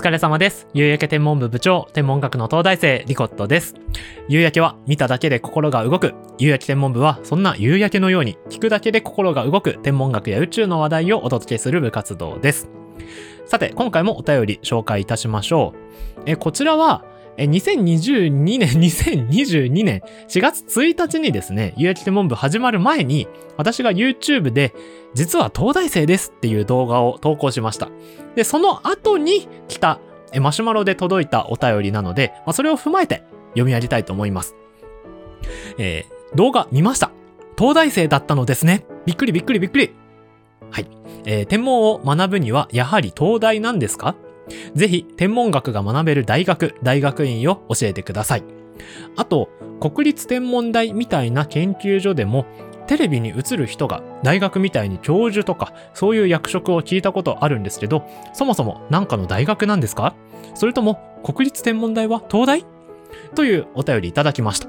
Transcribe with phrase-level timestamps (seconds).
[0.00, 0.66] 疲れ様です。
[0.72, 3.74] 夕焼け天文部部長、天文学の東大生、リコットです。
[4.28, 6.14] 夕焼けは見ただけで心が動く。
[6.38, 12.70] 夕焼け天文部はそんな夕焼けのように聞くだけで心が動く天文学や宇宙の話題をお届けする部活動です。
[13.44, 16.22] さて、今回もお便り紹介いたしましょう。
[16.24, 17.04] えこちらは、
[17.40, 24.74] え2022年、2022年4月1日にですね、有益天文部始まる前に、私が YouTube で、
[25.14, 27.88] 実は東大生ですっていう動画を投稿しました。
[28.36, 30.00] で、その後に来た、
[30.34, 33.22] えマシュマロで届いたお便りなので、まあ、それを踏まえて
[33.52, 34.54] 読み上げたいと思います。
[35.78, 37.10] えー、動画見ました。
[37.56, 38.84] 東大生だったのですね。
[39.06, 39.94] びっくりびっくりびっくり。
[40.70, 40.86] はい。
[41.24, 44.14] えー、天文を学ぶにはやはり東大なんですか？
[44.74, 48.44] ぜひ天文学が学べる大学、大学院を教えてください。
[49.16, 49.50] あと、
[49.80, 52.46] 国立天文台みたいな研究所でも
[52.86, 60.14] テレビに映る人が大学みたいに教授とかそういう役職を聞いたことあるんですけど、そもそも何かの大学なんですか？
[60.54, 62.66] それとも国立天文台は東大？
[63.34, 64.68] というお便りいただきました。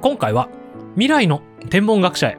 [0.00, 0.48] 今回は
[0.94, 2.38] 未来の天文学者へ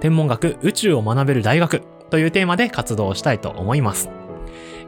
[0.00, 4.10] 天文学宇宙を学べる大学というテーマで活動したいと思います。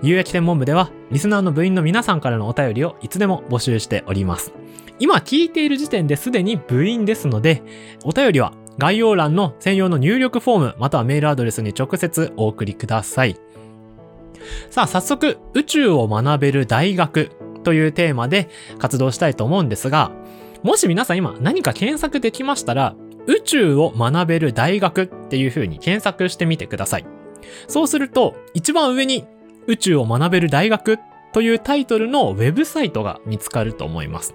[0.03, 4.53] 有益天文部では、リスナーの部員の皆さんからのお便りをいつでも募集しております。
[4.99, 7.63] 今聞いている時点ですでに部員ですので、
[8.05, 13.37] お便りは概要欄の専用の入力フォーム、またはメールアドレスに直接お送りください。
[14.71, 17.31] さあ、早速、宇宙を学べる大学
[17.65, 20.13] というテーマで活動したいと思うんですが、
[20.63, 22.95] もし皆さん今何か検索できましたら、
[23.27, 27.07] 宇宙を学べる大学っていう風に検索してみてください。
[27.67, 29.25] そうすると、一番上に
[29.67, 30.99] 宇宙を学べる大学
[31.33, 34.35] というタイトルのウェブサイトが見つかると思います。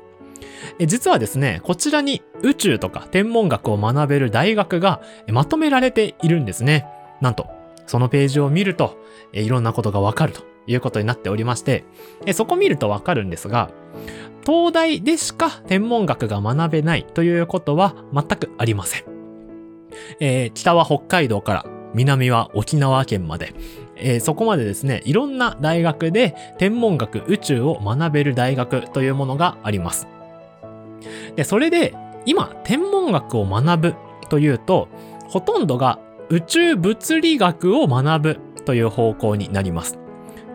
[0.80, 6.86] 実はですね、こちらに宇宙とか天文学を学べる大学がまとめられているんですね。
[7.20, 7.48] なんと、
[7.88, 8.98] そのページを見ると、
[9.34, 11.84] いろんなことがわかるということになっておりまして、
[12.34, 13.72] そこ見るとわかるんですが、
[14.46, 19.04] 東大でしか天文学が学べないということは全くありません。
[20.20, 23.54] えー、北は北海道から南は沖縄県まで、
[23.96, 30.08] えー、そこまでですね、いろんな大学で天文学、宇宙を学べる大学というものがあります。
[31.36, 33.96] で、それで、今、天文学を学ぶ
[34.30, 34.88] というと、
[35.28, 36.00] ほとんどが
[36.30, 40.00] 宇宙物理学を学ぶという方向になります。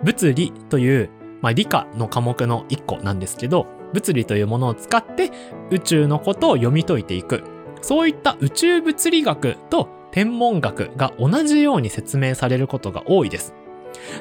[0.02, 1.10] 物理という、
[1.42, 5.30] まあ、理科の科目の一個なんですけど、物理というものを使って
[5.70, 7.42] 宇宙のことを読み解いていく。
[7.82, 13.52] そういった宇宙物理学と天文学が同じように説明されることが多いです。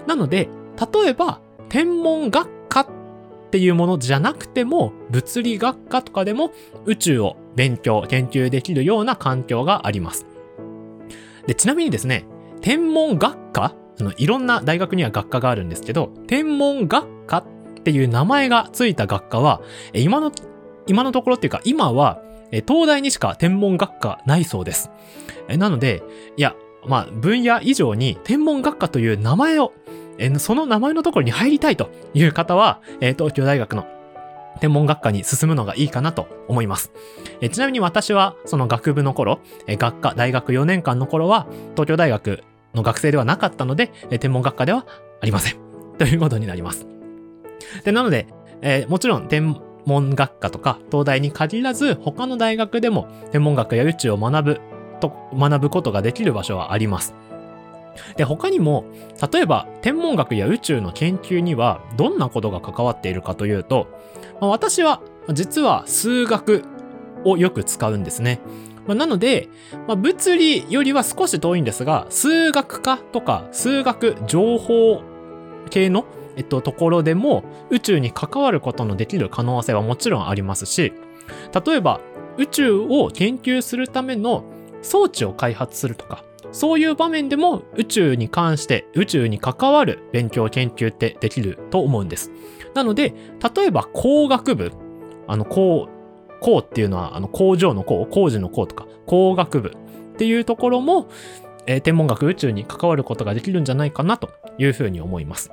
[0.07, 0.49] なので、
[0.93, 1.39] 例えば、
[1.69, 2.87] 天文学科っ
[3.49, 6.51] ていうものじゃなくても、物理学科とかでも
[6.83, 10.25] 宇宙を勉強、研究できるような環境があります。
[11.47, 12.25] で、ちなみにですね、
[12.59, 17.43] 天文学科あの、いろんな大学には学科があるんですけど、天文学科っ
[17.85, 19.61] ていう名前がついた学科は、
[19.93, 20.33] 今の、
[20.87, 24.91] 今のところっていうか、今は、え東大にしか天文学科ないそうです。
[25.47, 26.03] なので、
[26.37, 26.55] いや、
[26.87, 29.73] まあ、分野以上に天文学科という名前を、
[30.37, 33.87] その名前のところに入りたいという方は、東京大学の
[34.59, 36.91] 天文学科に進むのがいいかなと思います。
[37.41, 44.85] えちなみに私はその学部の頃、え学科、大学4年間の頃は東京大学の学生ではなかったので、え天文学科では
[45.21, 45.57] ありません。
[45.97, 46.87] ということになります。
[47.83, 48.27] で、なので、
[48.61, 49.55] えー、もちろん天
[49.85, 54.61] 文学科とか東大に限らず他の大学でも天文学や宇宙を学ぶ
[54.99, 57.13] と、学ぶことができる場所はあります。
[58.17, 58.85] で、他にも、
[59.31, 63.87] 例えば天文学や宇宙の研究にはどんなことが関わっているかというと、
[64.41, 65.01] まあ、私は
[65.33, 66.63] 実は数学
[67.23, 68.39] をよく使うんですね。
[68.85, 69.49] まあ、なので、
[69.87, 75.01] まあ、物理よりは少し遠いんですが、数学科とか数学情報
[75.69, 80.93] 系の、えっと、ところでも宇宙に関わることのできる可能性はもちろんありますし、
[81.65, 82.01] 例えば
[82.37, 84.43] 宇宙を研究するための
[84.81, 92.31] 装置を開発するとか、そういう場面でも宇宙に関して宇宙に関わる勉強研究ってできると思うんです。
[92.73, 93.13] なので、
[93.55, 94.71] 例えば工学部、
[95.27, 95.89] あの工、
[96.41, 101.07] 工っていうのはあの工場の工、工事の工とか工学部っていうところも、
[101.67, 105.51] えー、天文学宇宙に関わることができるんじゃないかなというふうに思います。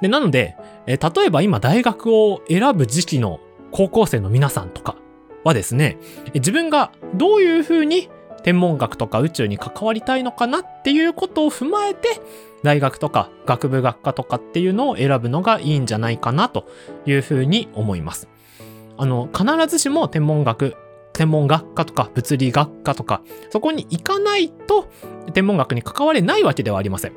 [0.00, 3.40] で、なので、えー、例えば今大学を選ぶ時期の
[3.70, 4.96] 高校生の皆さんとか
[5.44, 5.98] はですね、
[6.34, 8.08] 自分がどういうふうに
[8.42, 12.20] 天文学とか宇宙に関わりたいのかなっていうことを踏まえて、
[12.62, 16.66] 大学とか学部学科とかっていうのを選ぶのがいいんじゃないかなと
[17.06, 18.28] いうふうに思います。
[18.96, 20.76] あの、必ずしも天文学、
[21.12, 24.88] 天文学科とか物理学科とか、そこに行かないと
[25.34, 27.12] 天文学に関われないわけではありません。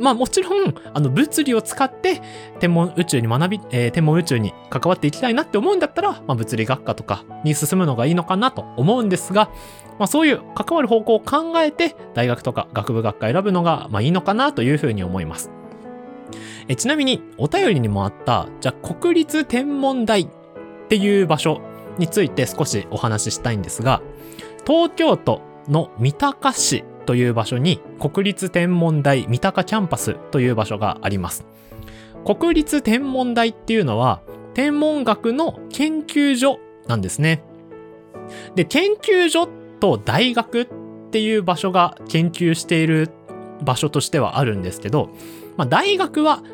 [0.00, 2.20] まあもちろん、あの物理を使って
[2.58, 9.50] 天文宇宙に学び、えー、天文宇宙に関わっていきたいなって思うんだったら、まあ物理学科とかに進むのがいいのかなと思うんですが、
[9.98, 15.50] まあそういう関わる方向を考えて大学とか学部学科選ぶのがまあいいのかなというふうに思います。
[16.68, 20.28] えちなみにお便りにもあった、じゃあ国立天文台っ
[20.88, 21.60] ていう場所
[21.98, 24.02] について少しお話ししたいんですが、
[24.66, 31.44] 東京都の三鷹市という場所に国立天文台三鷹キャンパスという場所があります。
[32.24, 34.22] 国立天文台っていうのは
[34.54, 37.42] 天文学の研究所なんですね。
[38.54, 39.48] で、研究所
[39.80, 40.68] と大学っ
[41.10, 43.10] ていう場所が研究している
[43.64, 45.10] 場所としてはあるんですけど、
[45.56, 46.44] まあ、大学は、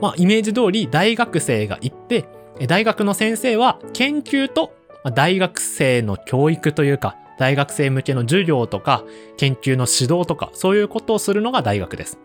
[0.00, 2.24] まあ、イメージ通り大学生が行って、
[2.66, 4.74] 大学の先生は研究と
[5.14, 9.04] 大学生の教育というか、大学生向けの授業とか、
[9.36, 12.18] 研究の指導とか、そういうことをするのが大学です。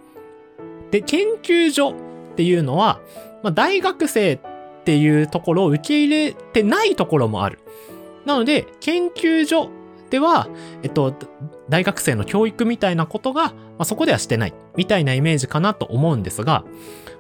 [0.92, 1.94] で、研究所っ
[2.36, 3.00] ていうのは、
[3.44, 4.40] まあ、大学生っ
[4.86, 7.60] ていうところを受け入れてないところもある。
[8.26, 9.70] なので、研究所
[10.10, 10.48] では、
[10.84, 11.14] えっと、
[11.70, 16.64] 大学生の教育みたいなことが、まあ、そこではしてない、みたいなイメージかなと思うんですが、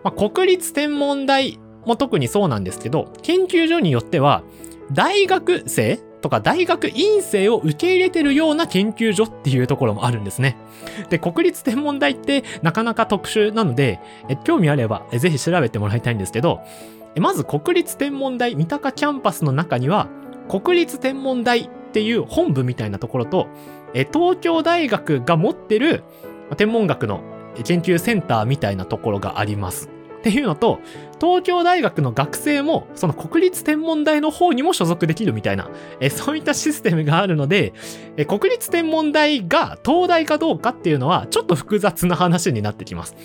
[0.04, 4.44] まあ、国立天文台も特にそうなんですけど、研究所によっては、
[4.92, 10.58] 大学生とか大学院生を受け入れてるような研究所っていうところもあるんですね。
[11.10, 16.62] で、国立天文台ってなかなか特殊なので、え興味あればぜひ調べてもらいたいんですけど、
[17.18, 20.08] まず国立天文台三鷹キャンパスの中には、
[20.50, 23.48] 国立天文台っていう本部みたいなところと、
[23.94, 26.04] え東京大学が持ってる
[26.58, 27.22] 天文学の
[27.64, 29.90] 研究センターみたいなところがあります。
[30.20, 30.80] っていうのと、
[31.20, 35.70] 東京大学の学生も、その国立天文台の方にも所属できるみたいな、
[36.02, 37.74] えそういったシステムがあるので
[38.18, 43.16] え、国立天文台が東大かどうかっていうのは、ちょっと複雑な話になってきます。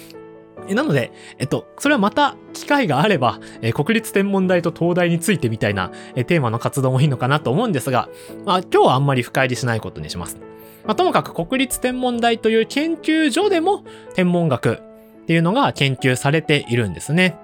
[0.69, 8.09] なので、えっと、それはまた機会があれば、え国立天文台と東大についてみたいな、えテーマの活動もいいのかなと思うんですが、
[8.45, 10.39] まあ、今日はあんまり深入りしないことにします。
[10.85, 14.83] まあ、ともかく国立天文台という研究所でも天文学
[15.25, 17.37] っていうのが研究されているんですね。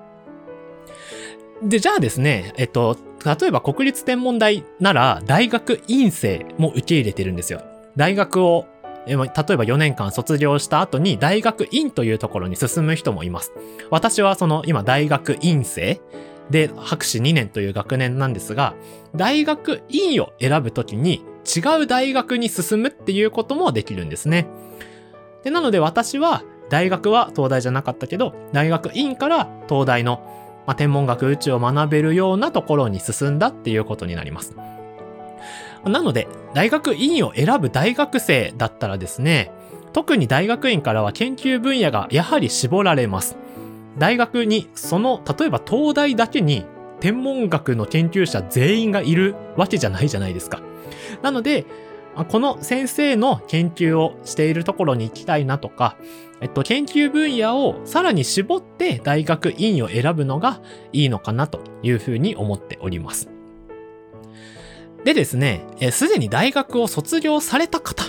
[1.63, 7.63] で、じゃあですね、えっと、例えば国立天文台なら大学院生も受け入れてるんですよ。
[7.97, 8.67] 大学を、
[9.07, 13.53] 例えば4年間卒業した後に大学院というところに進む人もいます。
[13.91, 16.01] 私はその今大学院生
[16.51, 18.75] で博士2年という学年なんですが、
[19.17, 24.47] 大学院を選ぶときに違う大学に進むっていうこともできるんですね。
[25.45, 30.23] で、なので私は大学は東大じゃなかったけど、大学院から東大の、
[30.67, 34.57] まあ、天文学宇宙を学べるようなところに進んだっていうことになります。
[35.85, 39.53] なので、大学院を選ぶ大学生だったらですね、
[39.93, 43.37] 特に大学院からは研究分野がやはり絞られます。
[43.99, 46.65] 大学に、その、例えば東大だけに
[47.01, 50.61] 天文学の研究者全員がいるわけじゃないじゃないですか。
[51.23, 51.65] なので、
[52.25, 55.97] この先生の研究をしているところに行きたいなとか、
[56.41, 60.61] えっと、研究分野をさらに絞って大学院を選ぶのが
[60.93, 63.29] いいのかなというふうに思っております。
[65.05, 68.05] でですね、すでに大学を卒業された方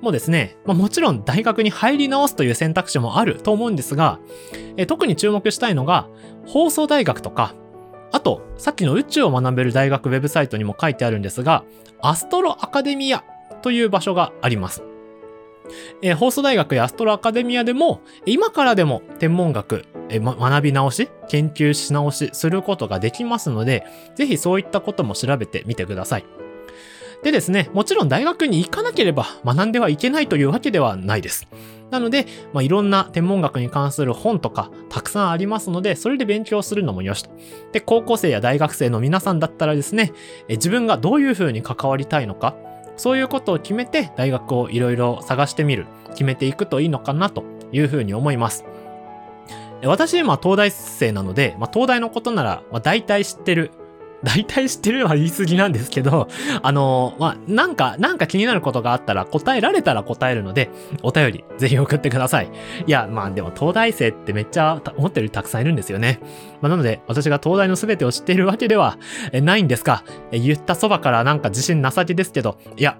[0.00, 4.20] もですね、ま、もちろん大学に入り直すという選択肢もあると思うんですが、
[4.76, 6.08] え特に注目したいのが、
[6.46, 7.54] 放送大学とか、
[8.12, 11.64] あと、さっきの宇宙を学べる大学ウェブサイトにも書いてあるんですが、
[12.00, 13.24] アストロアカデミア
[13.62, 14.82] という場所があります。
[16.02, 26.24] えー、放送大学やアストロアカデミアでも、今からでも天文学、えー、学び直し、研究し直しすることができますので、ぜひそういったことも調べてみてください。
[27.22, 31.48] でですね、もちろん大学に行かなければ学んではいけないというわけではないです。
[31.90, 37.30] なので、まあ、いろんな天文学に関する本とかたくさんありますので、それで勉強するのもよしと。
[37.72, 40.12] で、高校生や大学生の皆さんだったらですね、
[40.48, 42.54] え自分がどういうふうに関わりたいのか、
[42.98, 48.64] そういうことを決めて大学をいろいろ探してみる、決めていくといいのかなというふうに思います。
[49.84, 53.70] 私、今東大生なので、まあ、東大のことなら、まあ、大体知ってる
[54.24, 56.28] 大体知ってるは言い過ぎなんですけど、
[56.62, 60.70] あの、まあ、なんか、なんか気になることがあったら答えられたら答えるので、
[61.02, 62.50] お便りぜひ送ってください。
[62.86, 66.20] いや、まあでも東大生ってめっちゃ思ってるたくさんいるんですよね。
[66.60, 68.98] まあ、なので、私が東大の全てを知っているわけでは
[69.32, 72.98] ないんですが、言ったそばからなんか自信なさげですけど、いや、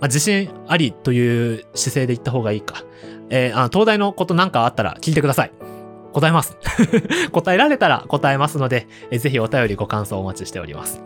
[0.00, 2.84] まあ、自信ありという姿勢で言った方がいいか。
[3.30, 5.52] えー、あの東大のことなんかあったら聞いてください。
[6.12, 6.56] 答えます。
[7.32, 11.02] 答えられたら答えますので、ぜひお便りご感想お待ちしております。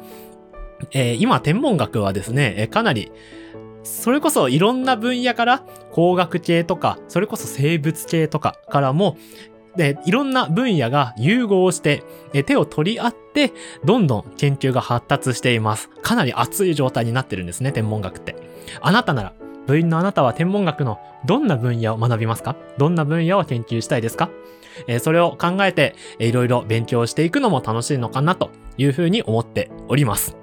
[0.93, 3.13] えー、今、天文学はですね、かなり
[3.83, 9.17] それこそいろんな分野から工学系とか、それこそ生物系とかからも、
[9.77, 12.03] で、いろんな分野が融合して、
[12.47, 13.53] 手を取り合って、
[13.85, 15.91] どんどん研究が発達しています。
[16.01, 18.37] かなり熱い状態になってるんですね、天文学って。
[18.81, 19.33] あなたなら、
[19.67, 22.55] 部員のあなたは天文学のどんな分野を学びますか？
[22.79, 24.31] どんな分野を研究したいですか？
[24.87, 30.37] えそれを考えて、いろいろ勉強していくのも楽しいのかなというふうに思っております。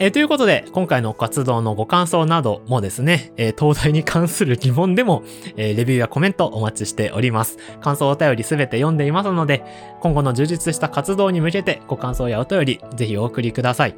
[0.00, 5.24] え、ということで、今回の活動のご感想などもですね、え、東大に関する疑問でも、
[5.56, 7.58] え、レビューやコメントお待ちしております。
[7.80, 9.64] 感想お便りすべて読んでいますので、
[10.00, 13.96] 今後の充実した活動に向けてご感想やお便り、ぜひお送りください。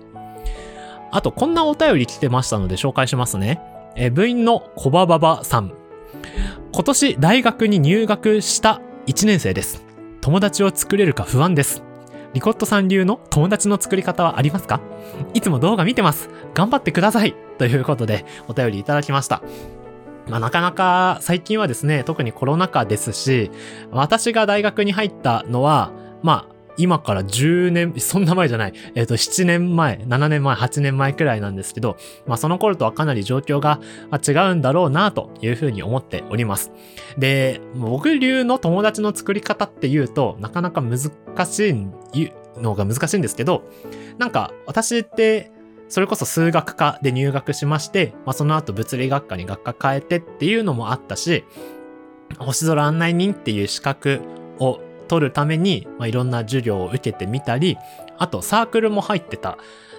[1.12, 3.61] あと、こんなお便り来てましたので紹介しますね。
[3.94, 5.79] え部員のコバババさん。
[6.72, 9.84] 今年大学に入学した1年生です。
[10.20, 11.82] 友達を作れるか不安です。
[12.32, 14.80] リコットさん流の友達の作り方はありますか？
[15.34, 16.30] いつも動画見てます。
[16.54, 17.34] 頑張ってください。
[17.58, 19.42] ということで、お便りいただきました。
[20.28, 23.50] まあ、なかなか最近はですね、特にコロナ禍ですし、
[23.90, 25.90] 私が大学に入ったのは、
[26.22, 31.96] まあ、今から10年、そんな前じゃない、えっ、ー、と、7年前、7年前、8年前くらいなんですけど、
[32.26, 33.80] まあその頃とはかなり状況が
[34.26, 36.72] 違うんだろうなというふうに思っております。
[37.18, 41.00] で、僕流の友達の作り方っていうと、なかなか難
[41.46, 41.70] し
[42.14, 43.64] いのが難しいんですけど、
[44.18, 45.50] なんか私って、
[45.88, 51.44] それこそ数学科で入学しまして、まあ、その後物理学科に学科変えてっていうのもあったし、
[52.38, 54.20] 星空案内人っていう資格
[54.60, 57.76] を取るために、まあ、いろんな授業を受けてみたり、
[58.16, 59.58] あとサークルも入ってた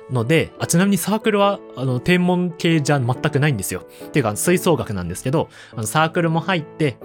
[0.10, 3.86] ので、あちなみにサークルは、あの、天文系じゃ全くないんですよ。
[4.06, 6.98] っていうか、吹奏楽なんですけど、あのサークルも入って、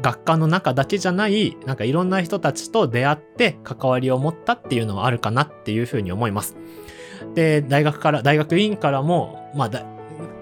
[0.00, 6.56] 学科の中だけじゃない、なんかいろんな人たちと出会って関わりを持ったっていうのはあるかなっていうふうに思います。
[7.34, 9.84] で、大学から、大学院からも、まあ、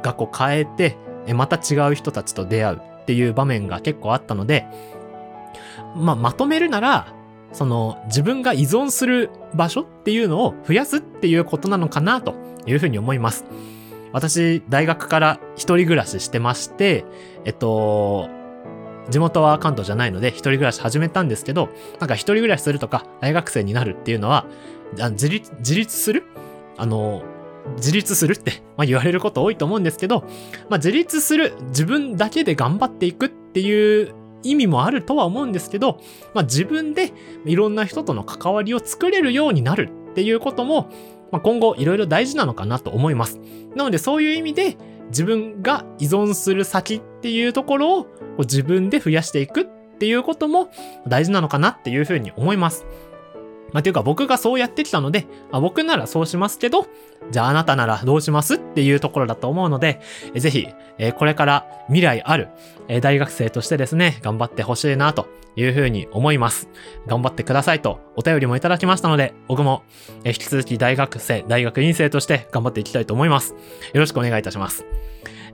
[0.03, 0.97] 学校変えて、
[1.35, 4.67] また違う人たちと出会うっていう場面が結構あったので、
[5.97, 7.15] まあ、まとめるなら、
[7.53, 12.35] その自分が依存する場所っていうのを増やすっていうことなのかなと
[12.67, 13.45] いうふうに思います。
[14.13, 17.05] 私、大学から一人暮らししてまして、
[17.45, 18.29] えっと、
[19.11, 21.69] 地元は関東じゃないので一人暮らし始めたんですけど、
[22.01, 24.47] なんか一人暮らしするとか大学生になるっていうのは、
[25.13, 26.25] 自立、自立する？
[26.77, 27.23] あの、
[27.77, 30.25] 自立するって、 まあ、言われること多いと思うんですけど、
[30.69, 36.01] まあ、自立する、自分だけで頑張っていくっていう意味もあるとは思うんですけど、
[36.35, 37.13] まあ、自分で
[37.45, 40.91] いろんな人との関わりを作れるようになるっていうことも、
[41.31, 43.41] まあ、今後いろいろ大事なのかなと思います。
[43.75, 44.77] なのでそういう意味で
[45.09, 48.07] 自分が依存する先っていうところを
[48.41, 49.67] 自分で増やしていくっ
[49.99, 50.71] ていうことも
[51.07, 52.87] 大事なのかなっていうふうに思います。
[53.73, 56.87] まあ、ていうか僕がそうやってきたので、あ、僕ならそうしますけど、
[57.31, 60.01] じゃああなたならどうしますっていうところだと思うので、
[60.35, 62.49] えぜひ、えこれから未来ある、
[62.89, 66.69] え大学生としてですね、頑張ってほしいなというふうに思います。
[67.07, 69.83] 頑張ってくださいとお便りもいただきましたので、僕も、
[70.25, 73.53] え引き続き大学生、大学院生として頑張っていきたいと思います。
[73.93, 74.87] よろしくお願いいたします。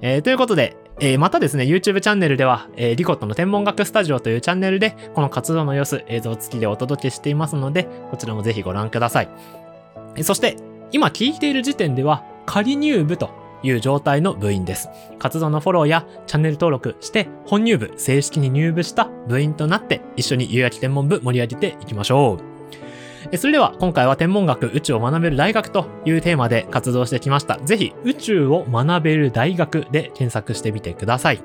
[0.00, 9.28] えー、ということで、えー、またですね、YouTube チャンネルでは、えー、リコットの天文学スタジオというチャンネルで、この活動の様子、映像付きでお届けしていますので、こちらもぜひご覧ください。
[10.16, 10.56] えそして、
[10.92, 13.30] 今聞いている時点では、仮入部と
[13.64, 14.88] いう状態の部員です。
[15.18, 22.53] 活動のフォローやチャンネル登録して、本入部、正式に入部した部員となって、一緒に夕焼き天文部盛り上げていきましょう。
[23.36, 27.58] それでは今回は天文学宇宙を学べる大学というテーマで活動してきました。
[27.58, 31.42] ぜひ宇宙を学べる大学で検索してみてください。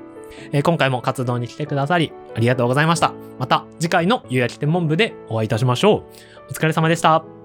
[0.62, 3.12] 今回も活動に来てくださりありがとうございました。
[3.38, 6.50] また次回の夕焼き天文部でお会いいたしましょう。
[6.50, 7.39] お疲れ様でした。